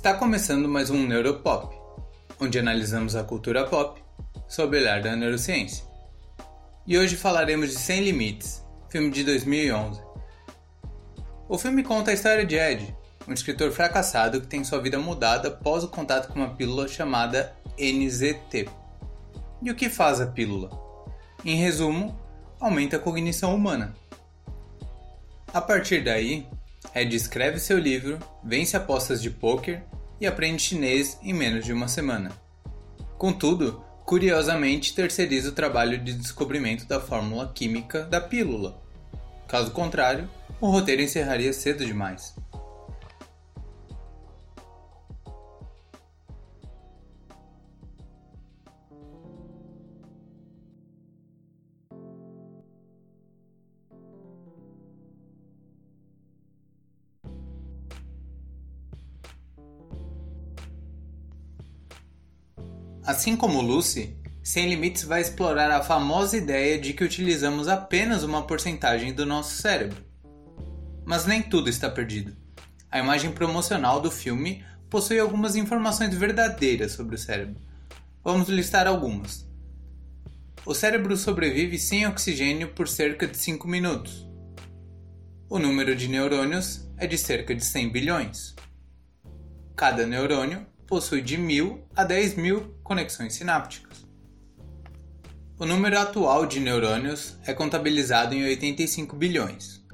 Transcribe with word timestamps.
Está 0.00 0.14
começando 0.14 0.66
mais 0.66 0.88
um 0.88 1.06
Neuropop, 1.06 1.76
onde 2.40 2.58
analisamos 2.58 3.14
a 3.14 3.22
cultura 3.22 3.66
pop 3.66 4.02
sob 4.48 4.74
o 4.74 4.80
olhar 4.80 5.02
da 5.02 5.14
neurociência. 5.14 5.84
E 6.86 6.96
hoje 6.96 7.16
falaremos 7.16 7.68
de 7.68 7.78
Sem 7.78 8.02
Limites, 8.02 8.64
filme 8.88 9.10
de 9.10 9.22
2011. 9.24 10.00
O 11.46 11.58
filme 11.58 11.82
conta 11.82 12.10
a 12.10 12.14
história 12.14 12.46
de 12.46 12.56
Ed, 12.56 12.96
um 13.28 13.34
escritor 13.34 13.70
fracassado 13.72 14.40
que 14.40 14.46
tem 14.46 14.64
sua 14.64 14.80
vida 14.80 14.98
mudada 14.98 15.48
após 15.48 15.84
o 15.84 15.88
contato 15.88 16.32
com 16.32 16.38
uma 16.38 16.54
pílula 16.54 16.88
chamada 16.88 17.54
NZT. 17.78 18.70
E 19.60 19.70
o 19.70 19.76
que 19.76 19.90
faz 19.90 20.18
a 20.18 20.26
pílula? 20.26 20.70
Em 21.44 21.56
resumo, 21.56 22.18
aumenta 22.58 22.96
a 22.96 23.00
cognição 23.00 23.54
humana. 23.54 23.94
A 25.52 25.60
partir 25.60 26.02
daí, 26.02 26.48
Ed 26.94 27.14
escreve 27.14 27.60
seu 27.60 27.78
livro, 27.78 28.18
vence 28.42 28.76
apostas 28.76 29.22
de 29.22 29.30
pôquer 29.30 29.84
e 30.20 30.26
aprende 30.26 30.62
chinês 30.62 31.18
em 31.22 31.32
menos 31.32 31.64
de 31.64 31.72
uma 31.72 31.86
semana. 31.86 32.32
Contudo, 33.16 33.84
curiosamente 34.04 34.94
terceiriza 34.94 35.50
o 35.50 35.54
trabalho 35.54 35.98
de 35.98 36.12
descobrimento 36.12 36.86
da 36.86 37.00
fórmula 37.00 37.52
química 37.54 38.02
da 38.02 38.20
pílula. 38.20 38.82
Caso 39.46 39.70
contrário, 39.70 40.28
o 40.60 40.68
roteiro 40.68 41.02
encerraria 41.02 41.52
cedo 41.52 41.84
demais. 41.84 42.34
Assim 63.10 63.34
como 63.34 63.60
Lucy, 63.60 64.16
Sem 64.40 64.68
Limites 64.68 65.02
vai 65.02 65.20
explorar 65.20 65.68
a 65.72 65.82
famosa 65.82 66.36
ideia 66.36 66.78
de 66.78 66.92
que 66.92 67.02
utilizamos 67.02 67.66
apenas 67.66 68.22
uma 68.22 68.46
porcentagem 68.46 69.12
do 69.12 69.26
nosso 69.26 69.60
cérebro. 69.60 70.04
Mas 71.04 71.26
nem 71.26 71.42
tudo 71.42 71.68
está 71.68 71.90
perdido. 71.90 72.36
A 72.88 73.00
imagem 73.00 73.32
promocional 73.32 74.00
do 74.00 74.12
filme 74.12 74.64
possui 74.88 75.18
algumas 75.18 75.56
informações 75.56 76.14
verdadeiras 76.14 76.92
sobre 76.92 77.16
o 77.16 77.18
cérebro. 77.18 77.60
Vamos 78.22 78.48
listar 78.48 78.86
algumas. 78.86 79.44
O 80.64 80.72
cérebro 80.72 81.16
sobrevive 81.16 81.80
sem 81.80 82.06
oxigênio 82.06 82.68
por 82.68 82.86
cerca 82.86 83.26
de 83.26 83.36
5 83.36 83.66
minutos. 83.66 84.24
O 85.48 85.58
número 85.58 85.96
de 85.96 86.06
neurônios 86.06 86.88
é 86.96 87.08
de 87.08 87.18
cerca 87.18 87.56
de 87.56 87.64
100 87.64 87.88
bilhões. 87.88 88.54
Cada 89.74 90.06
neurônio 90.06 90.64
possui 90.90 91.22
de 91.22 91.38
1000 91.38 91.86
a 91.94 92.02
10 92.02 92.34
mil 92.34 92.74
conexões 92.82 93.34
sinápticas. 93.34 94.04
O 95.56 95.64
número 95.64 95.96
atual 95.96 96.44
de 96.44 96.58
neurônios 96.58 97.38
é 97.46 97.54
contabilizado 97.54 98.34
em 98.34 98.42
85 98.42 99.14
bilhões. 99.14 99.86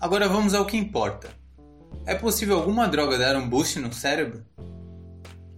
Agora 0.00 0.26
vamos 0.26 0.54
ao 0.54 0.64
que 0.64 0.78
importa. 0.78 1.28
É 2.06 2.14
possível 2.14 2.56
alguma 2.56 2.88
droga 2.88 3.18
dar 3.18 3.36
um 3.36 3.46
boost 3.46 3.78
no 3.78 3.92
cérebro? 3.92 4.42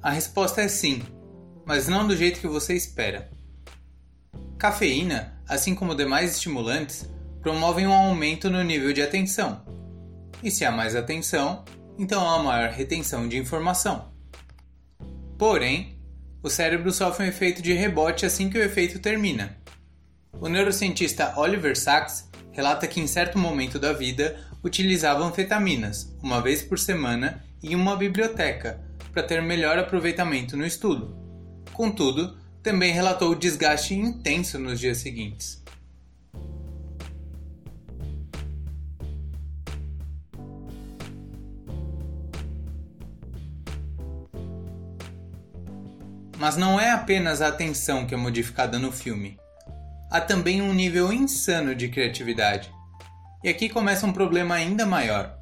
A 0.03 0.11
resposta 0.11 0.61
é 0.61 0.69
sim, 0.69 1.01
mas 1.65 1.87
não 1.87 2.05
do 2.05 2.17
jeito 2.17 2.41
que 2.41 2.49
você 2.49 2.75
espera. 2.75 3.31
Cafeína, 4.59 5.41
assim 5.49 5.77
como 5.77 5.95
demais 5.95 6.33
estimulantes, 6.33 7.09
promovem 7.41 7.87
um 7.87 7.93
aumento 7.93 8.51
no 8.51 8.65
nível 8.65 8.93
de 8.93 9.01
atenção. 9.01 9.65
E 10.43 10.51
se 10.51 10.65
há 10.65 10.73
mais 10.73 10.97
atenção, 10.97 11.65
então 11.97 12.29
há 12.29 12.43
maior 12.43 12.71
retenção 12.71 13.29
de 13.29 13.39
informação. 13.39 14.16
Porém, 15.39 15.99
o 16.43 16.49
cérebro 16.49 16.93
sofre 16.93 17.25
um 17.25 17.29
efeito 17.29 17.61
de 17.61 17.73
rebote 17.73 18.25
assim 18.25 18.49
que 18.49 18.59
o 18.59 18.63
efeito 18.63 18.99
termina. 18.99 19.57
O 20.41 20.49
neurocientista 20.49 21.39
Oliver 21.39 21.77
Sacks 21.77 22.29
relata 22.53 22.87
que 22.87 23.01
em 23.01 23.07
certo 23.07 23.39
momento 23.39 23.79
da 23.79 23.93
vida 23.93 24.39
utilizava 24.65 25.25
anfetaminas, 25.25 26.17
uma 26.23 26.41
vez 26.41 26.63
por 26.63 26.79
semana, 26.79 27.45
em 27.63 27.75
uma 27.75 27.97
biblioteca, 27.97 28.81
para 29.13 29.23
ter 29.23 29.43
melhor 29.43 29.79
aproveitamento 29.79 30.57
no 30.57 30.65
estudo. 30.65 31.17
Contudo, 31.73 32.39
também 32.63 32.93
relatou 32.93 33.35
desgaste 33.35 33.95
intenso 33.95 34.59
nos 34.59 34.81
dias 34.81 34.99
seguintes. 34.99 35.63
Mas 46.47 46.57
não 46.57 46.79
é 46.79 46.93
apenas 46.93 47.43
a 47.43 47.49
atenção 47.49 48.07
que 48.07 48.15
é 48.15 48.17
modificada 48.17 48.79
no 48.79 48.93
filme. 48.93 49.37
Há 50.09 50.21
também 50.21 50.63
um 50.63 50.73
nível 50.73 51.13
insano 51.13 51.75
de 51.75 51.89
criatividade. 51.89 52.73
E 53.43 53.49
aqui 53.49 53.69
começa 53.69 54.07
um 54.07 54.13
problema 54.13 54.55
ainda 54.55 54.87
maior. 54.87 55.37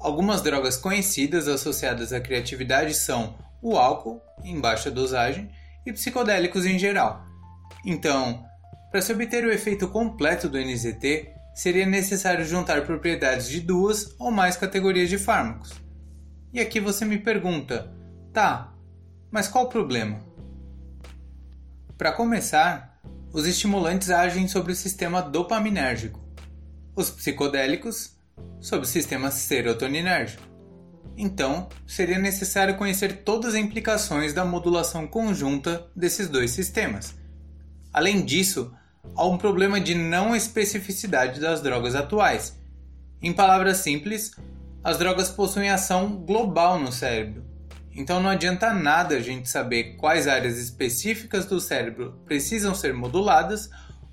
Algumas 0.00 0.42
drogas 0.42 0.76
conhecidas 0.76 1.46
associadas 1.46 2.12
à 2.12 2.20
criatividade 2.20 2.94
são 2.94 3.36
o 3.62 3.76
álcool, 3.76 4.20
em 4.42 4.60
baixa 4.60 4.90
dosagem, 4.90 5.48
e 5.86 5.92
psicodélicos 5.92 6.66
em 6.66 6.80
geral. 6.80 7.24
Então, 7.86 8.44
para 8.90 9.00
se 9.00 9.12
obter 9.12 9.44
o 9.44 9.52
efeito 9.52 9.86
completo 9.86 10.48
do 10.48 10.58
NZT, 10.58 11.32
seria 11.54 11.86
necessário 11.86 12.44
juntar 12.44 12.84
propriedades 12.84 13.48
de 13.48 13.60
duas 13.60 14.16
ou 14.18 14.32
mais 14.32 14.56
categorias 14.56 15.08
de 15.08 15.16
fármacos. 15.16 15.80
E 16.52 16.58
aqui 16.58 16.80
você 16.80 17.04
me 17.04 17.18
pergunta: 17.18 17.94
tá, 18.32 18.74
mas 19.30 19.46
qual 19.46 19.66
o 19.66 19.68
problema? 19.68 20.28
Para 22.00 22.12
começar, 22.12 22.98
os 23.30 23.46
estimulantes 23.46 24.08
agem 24.08 24.48
sobre 24.48 24.72
o 24.72 24.74
sistema 24.74 25.20
dopaminérgico, 25.20 26.18
os 26.96 27.10
psicodélicos 27.10 28.16
sobre 28.58 28.86
o 28.86 28.88
sistema 28.88 29.30
serotoninérgico. 29.30 30.42
Então, 31.14 31.68
seria 31.86 32.18
necessário 32.18 32.78
conhecer 32.78 33.22
todas 33.22 33.50
as 33.50 33.60
implicações 33.60 34.32
da 34.32 34.46
modulação 34.46 35.06
conjunta 35.06 35.90
desses 35.94 36.26
dois 36.26 36.52
sistemas. 36.52 37.14
Além 37.92 38.24
disso, 38.24 38.72
há 39.14 39.26
um 39.26 39.36
problema 39.36 39.78
de 39.78 39.94
não 39.94 40.34
especificidade 40.34 41.38
das 41.38 41.60
drogas 41.60 41.94
atuais. 41.94 42.58
Em 43.20 43.30
palavras 43.30 43.76
simples, 43.76 44.30
as 44.82 44.96
drogas 44.96 45.28
possuem 45.28 45.68
ação 45.68 46.16
global 46.16 46.78
no 46.78 46.92
cérebro, 46.92 47.44
então 48.00 48.18
não 48.18 48.30
adianta 48.30 48.72
nada 48.72 49.16
a 49.16 49.20
gente 49.20 49.46
saber 49.46 49.96
quais 49.96 50.26
áreas 50.26 50.56
específicas 50.56 51.44
do 51.44 51.60
cérebro 51.60 52.18
precisam 52.24 52.74
ser 52.74 52.94
moduladas, 52.94 53.68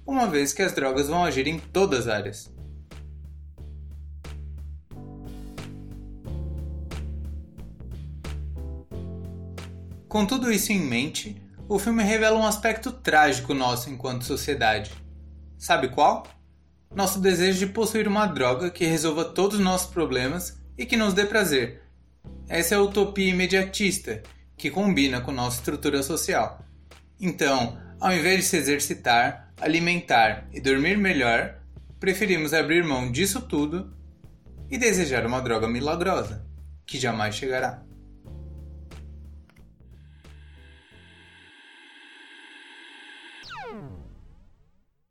uma 0.06 0.28
vez 0.28 0.52
que 0.52 0.62
as 0.62 0.74
drogas 0.74 1.08
vão 1.08 1.24
agir 1.24 1.48
em 1.48 1.58
todas 1.58 2.02
as 2.02 2.08
áreas. 2.08 2.54
Com 10.10 10.26
tudo 10.26 10.52
isso 10.52 10.74
em 10.74 10.82
mente, 10.82 11.42
o 11.70 11.80
filme 11.80 12.04
revela 12.04 12.38
um 12.38 12.46
aspecto 12.46 12.92
trágico 12.92 13.54
nosso 13.54 13.90
enquanto 13.90 14.26
sociedade. 14.26 14.92
Sabe 15.58 15.88
qual? 15.88 16.28
Nosso 16.94 17.22
desejo 17.22 17.60
de 17.60 17.68
possuir 17.68 18.06
uma 18.06 18.26
droga 18.26 18.70
que 18.70 18.86
resolva 18.86 19.24
todos 19.24 19.58
os 19.58 19.64
nossos 19.64 19.90
problemas 19.90 20.62
e 20.78 20.86
que 20.86 20.98
nos 20.98 21.14
dê 21.14 21.26
prazer, 21.26 21.87
essa 22.50 22.76
é 22.76 22.78
a 22.78 22.82
utopia 22.82 23.30
imediatista, 23.30 24.24
que 24.56 24.72
combina 24.72 25.22
com 25.22 25.32
nossa 25.32 25.58
estrutura 25.58 26.02
social. 26.02 26.64
Então, 27.20 27.78
ao 28.00 28.14
invés 28.14 28.40
de 28.40 28.44
se 28.44 28.58
exercitar, 28.58 29.52
alimentar 29.60 30.48
e 30.54 30.62
dormir 30.62 30.98
melhor, 30.98 31.60
preferimos 32.00 32.54
abrir 32.54 32.84
mão 32.84 33.12
disso 33.12 33.42
tudo 33.42 33.94
e 34.70 34.78
desejar 34.78 35.26
uma 35.26 35.42
droga 35.42 35.68
milagrosa, 35.68 36.46
que 36.86 36.98
jamais 36.98 37.36
chegará. 37.36 37.84